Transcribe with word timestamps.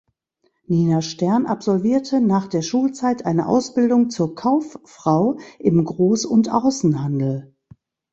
Nina 0.65 1.03
Stern 1.03 1.45
absolvierte 1.45 2.21
nach 2.21 2.47
der 2.47 2.63
Schulzeit 2.63 3.23
eine 3.27 3.45
Ausbildung 3.47 4.09
zur 4.09 4.33
Kauffrau 4.33 5.37
im 5.59 5.85
Groß- 5.85 6.25
und 6.25 6.49
Außenhandel. 6.49 7.53